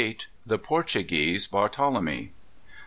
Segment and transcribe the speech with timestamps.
[0.47, 2.31] _The Portuguese Barthelemy.